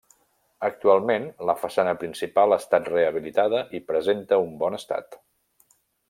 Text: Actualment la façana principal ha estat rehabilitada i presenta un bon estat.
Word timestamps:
Actualment 0.67 1.27
la 1.49 1.55
façana 1.65 1.93
principal 2.03 2.55
ha 2.55 2.59
estat 2.63 2.89
rehabilitada 2.93 3.61
i 3.81 3.85
presenta 3.93 4.41
un 4.49 4.61
bon 4.63 4.79
estat. 4.83 5.19